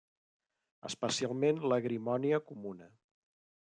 [0.89, 2.89] Especialment l'agrimònia comuna.